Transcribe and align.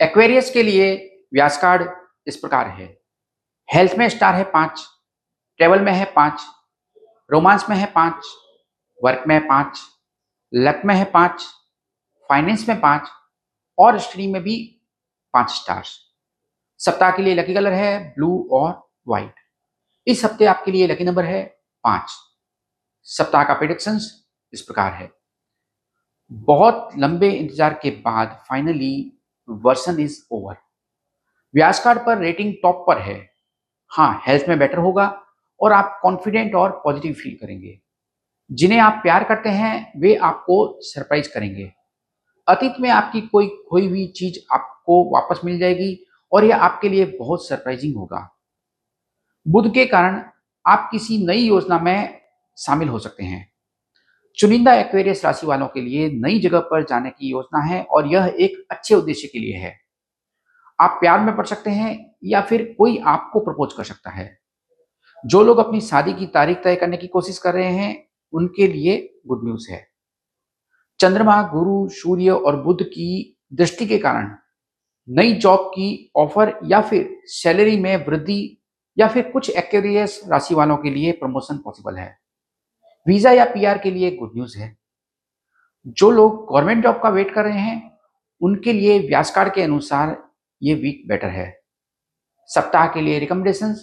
Aquarius 0.00 0.50
के 0.50 0.62
लिए 0.62 0.92
व्यास 1.34 1.60
card 1.60 1.88
इस 2.26 2.36
प्रकार 2.36 2.68
है। 2.68 2.86
हेल्थ 3.68 3.94
में 3.98 4.08
स्टार 4.08 4.34
है 4.34 4.44
पाँच 4.44 4.80
ट्रेवल 5.60 5.80
में 5.80 5.92
है 5.92 6.04
पाँच 6.14 6.46
रोमांस 7.30 7.66
में 7.70 7.76
है 7.76 7.86
पाँच 7.86 8.26
वर्क 9.00 9.24
में 9.28 9.34
है 9.34 9.40
पाँच 9.48 9.80
लक 10.52 10.82
में 10.84 10.94
है 10.94 11.04
पाँच 11.12 11.44
फाइनेंस 12.30 12.68
में 12.68 12.80
पाँच 12.80 13.10
और 13.78 13.98
स्टडी 13.98 14.26
में 14.32 14.42
भी 14.42 14.56
पाँच 15.34 15.50
स्टार्स 15.50 15.98
सप्ताह 16.80 17.10
के 17.10 17.22
लिए 17.22 17.34
लकी 17.34 17.54
कलर 17.54 17.72
है 17.72 17.98
ब्लू 18.14 18.32
और 18.52 18.72
व्हाइट 19.08 19.34
इस 20.06 20.24
हफ़्ते 20.24 20.46
आपके 20.46 20.72
लिए 20.72 20.86
लकी 20.86 21.04
नंबर 21.04 21.24
है 21.24 21.42
पाँच। 21.84 22.10
सप्ताह 23.08 23.44
का 23.44 23.54
प्रिडिक्शंस 23.54 24.12
इस 24.52 24.62
प्रकार 24.62 24.92
है। 24.92 25.10
बहुत 26.30 26.90
लंबे 26.98 27.30
इंतज़ार 27.30 27.80
के 27.82 27.90
बाद 28.04 28.38
फाइनली 28.48 28.92
वर्सन 29.50 30.00
इज़ 30.00 30.22
ओवर 30.32 30.56
व्यास 31.54 31.84
कार्ड 31.84 32.06
पर 32.06 32.18
रेटिंग 32.18 32.54
टॉप 32.62 32.84
पर 32.88 32.98
है। 32.98 33.30
हाँ 33.88 34.22
हेल्थ 34.26 34.48
में 34.48 34.58
बेटर 34.58 34.78
होगा 34.78 35.22
और 35.60 35.72
आप 35.72 35.98
कॉन्फिडेंट 36.02 36.54
और 36.54 36.70
पॉजिटिव 36.84 37.12
फील 37.12 37.34
करेंगे। 37.34 37.80
जिन्हें 38.52 38.78
आप 38.78 39.00
प्यार 39.02 39.24
करते 39.24 39.48
हैं, 39.48 40.00
वे 40.00 40.14
आपको 40.14 40.78
सरप्राइज़ 40.80 41.34
करेंगे। 41.34 41.72
अतीत 42.48 42.72
में 42.80 42.90
आपकी 42.90 43.20
कोई 43.20 43.48
खोई 43.48 43.88
हुई 43.88 44.06
चीज़ 44.06 44.54
आपको 44.54 45.14
वापस 45.14 45.40
मिल 45.44 45.58
जाएगी 45.58 46.06
और 46.32 46.44
यह 46.44 46.56
आपके 46.56 46.88
लिए 46.88 47.04
बहुत 47.04 47.48
सरप्राइजिंग 47.48 47.96
होगा। 47.96 48.36
बुध 49.48 49.74
के 49.74 49.86
कारण 49.86 50.24
आप 50.66 50.88
किसी 50.92 51.26
नई 51.26 51.40
योजना 51.40 51.78
में 51.78 52.20
शामिल 52.58 52.88
हो 52.88 52.98
सकते 52.98 53.24
हैं। 53.24 53.52
चुनिंदा 54.40 54.74
एक्वेरियस 54.74 55.24
राशि 55.24 55.46
वालों 55.46 55.68
के 55.68 55.80
लिए 55.80 56.10
नई 56.10 56.38
जगह 56.38 56.60
पर 56.60 56.84
जाने 56.84 57.10
की 57.10 57.30
योजना 57.30 57.64
है 57.64 57.82
और 57.82 58.06
यह 58.06 58.36
एक 58.40 58.66
अच्छे 58.70 58.94
उद्देश्य 58.94 59.28
के 59.28 59.38
लिए 59.38 59.56
है। 59.56 59.80
आप 60.80 60.90
प्यार 61.00 61.20
में 61.20 61.36
पड़ 61.36 61.46
सकते 61.46 61.70
हैं 61.70 62.14
या 62.24 62.40
फिर 62.40 62.74
कोई 62.78 62.98
आपको 62.98 63.40
प्रपोज 63.40 63.72
कर 63.72 63.84
सकता 63.84 64.10
है। 64.10 64.38
जो 65.26 65.42
लोग 65.42 65.58
अपनी 65.58 65.80
शादी 65.80 66.12
की 66.12 66.26
तारीख 66.26 66.56
तय 66.64 66.76
करने 66.76 66.96
की 66.96 67.06
कोशिश 67.06 67.38
कर 67.38 67.54
रहे 67.54 67.72
हैं, 67.72 68.08
उनके 68.32 68.66
लिए 68.66 69.20
गुड 69.26 69.44
न्यूज़ 69.44 69.70
है। 69.70 69.86
चंद्रमा, 71.00 71.42
गुरु, 71.42 71.88
सूर्य 71.88 72.30
और 72.30 72.62
बुद्ध 72.62 72.84
की 72.84 73.38
दृष्टि 73.52 73.86
के 73.86 73.98
कारण 73.98 74.36
नई 75.08 75.32
जॉब 75.32 75.60
की 75.60 76.12
ऑफ़र 76.16 76.60
या 76.64 76.80
फिर 76.80 77.20
सैलरी 77.24 77.80
में 77.80 78.06
वृद्धि 78.06 78.62
या 78.98 79.08
फिर 79.08 79.30
कुछ 79.30 79.50
एक्वेरियस 79.50 80.22
राशि 80.28 80.54
वालों 80.54 80.76
के 80.76 80.90
लिए 80.90 81.12
प्रमोशन 81.12 81.56
पॉसिबल 81.56 81.96
है। 81.96 82.29
वीज़ा 83.06 83.30
या 83.32 83.44
पीआर 83.44 83.78
के 83.78 83.90
लिए 83.90 84.10
गुड 84.16 84.30
न्यूज़ 84.34 84.58
है। 84.58 84.76
जो 85.86 86.10
लोग 86.10 86.46
गवर्नमेंट 86.50 86.82
जॉब 86.84 87.00
का 87.02 87.08
वेट 87.08 87.34
कर 87.34 87.44
रहे 87.44 87.58
हैं, 87.58 87.98
उनके 88.40 88.72
लिए 88.72 88.98
व्यास 88.98 89.30
कार्ड 89.30 89.54
के 89.54 89.62
अनुसार 89.62 90.16
ये 90.62 90.74
वीक 90.74 91.02
बेटर 91.08 91.28
है। 91.28 91.60
सप्ताह 92.48 92.86
के 92.86 93.00
लिए 93.00 93.18
रिकमेंडेशन 93.18 93.74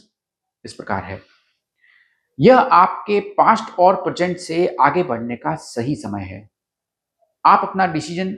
इस 0.66 0.74
प्रकार 0.74 1.04
है। 1.04 1.20
यह 2.40 2.58
आपके 2.58 3.20
पास्ट 3.20 3.80
और 3.80 3.96
प्रेजेंट 3.96 4.38
से 4.38 4.76
आगे 4.82 5.04
बढ़ने 5.04 5.36
का 5.36 5.56
सही 5.56 5.96
समय 5.96 6.24
है। 6.24 6.50
आप 7.46 7.68
अपना 7.70 7.88
डिसीज़न 7.88 8.34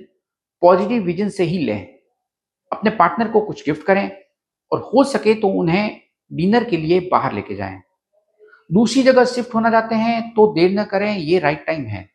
पॉजिटिव 0.62 1.04
विजन 1.04 1.30
से 1.30 1.44
ही 1.44 1.58
लें। 1.58 2.00
अपने 2.72 2.90
पार्टनर 2.90 3.32
को 3.32 3.42
कुछ 3.42 3.66
गिफ्ट 3.66 3.86
करें 3.86 4.10
और 4.72 4.80
हो 4.86 5.04
सके 5.04 5.34
तो 5.34 5.48
उन्हें 5.50 6.02
डिनर 6.32 6.64
के 6.64 6.78
लिए 6.78 7.00
बाहर 7.12 7.34
लेके 7.34 7.56
जाएँ। 7.56 7.82
दूसरी 8.70 9.02
जगह 9.04 9.26
शिफ्ट 9.26 9.54
होना 9.56 9.70
चाहते 9.72 9.96
हैं 9.96 10.34
तो 10.34 10.46
देर 10.54 10.72
न 10.72 10.84
करें, 10.84 11.18
ये 11.18 11.40
राइट 11.40 11.66
टाइम 11.66 11.86
है। 11.86 12.08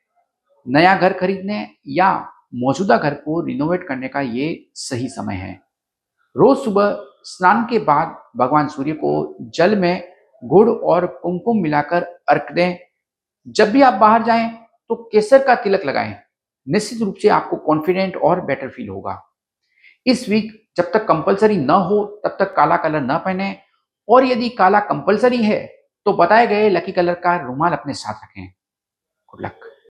नया 0.66 0.96
घर 0.96 1.12
खरीदने 1.12 1.66
या 1.88 2.12
मौजूदा 2.54 2.96
घर 2.96 3.14
को 3.14 3.40
रिनोवेट 3.40 3.86
करने 3.88 4.08
का 4.08 4.20
ये 4.20 4.66
सही 4.74 5.08
समय 5.08 5.34
है। 5.34 5.52
रोज 6.36 6.56
सुबह 6.58 6.96
स्नान 7.24 7.64
के 7.64 7.78
बाद 7.78 8.16
भगवान 8.36 8.68
सूर्य 8.68 8.92
को 8.92 9.36
जल 9.54 9.76
में 9.76 10.02
गुड़ 10.42 10.68
और 10.68 11.06
कुमकुम 11.22 11.62
मिलाकर 11.62 12.02
अर्क 12.28 12.52
दें। 12.52 12.76
जब 13.46 13.70
भी 13.70 13.82
आप 13.82 13.94
बाहर 13.94 14.22
जाएँ 14.22 14.48
तो 14.90 14.94
केसर 15.12 15.42
का 15.42 15.54
तिलक 15.54 15.84
लगाएँ। 15.86 16.14
निश्चित 16.66 17.02
रूप 17.02 17.14
से 17.14 17.28
आपको 17.28 17.56
कॉन्फिडेंट 17.56 18.16
और 18.16 18.40
बेटर 18.40 18.68
फील 18.68 18.88
होगा। 18.88 19.20
इस 20.06 20.28
वीक 20.28 20.52
जब 20.76 20.90
तक 20.92 21.06
कंपलसरी 21.06 21.56
न 21.56 21.70
हो, 21.70 22.04
तब 22.24 22.36
तक 22.40 22.54
काला 22.56 22.76
कलर 22.76 23.02
न 23.02 23.18
पहने। 23.18 23.56
और 24.08 24.24
यदि 24.24 24.48
काला 24.48 24.80
कंपलसरी 24.80 25.42
है 25.42 25.60
तो 26.06 26.12
बताए 26.12 26.46
गए 26.46 26.68
लकी 26.70 26.92
कलर 26.92 27.14
का 27.14 27.36
रूमाल 27.36 27.72
अपने 27.72 27.94
साथ 27.94 28.24
रखें। 28.24 28.46
Good 29.28 29.46
luck. 29.46 29.63